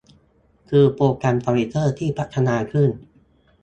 [0.69, 2.89] คือโปรแกรมคอมพิวเตอร์ที่พัฒนาขึ้น